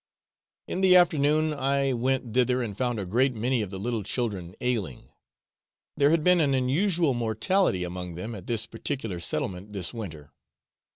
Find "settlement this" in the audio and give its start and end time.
9.19-9.93